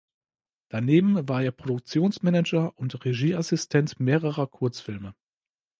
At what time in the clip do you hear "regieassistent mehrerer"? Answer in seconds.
3.05-4.47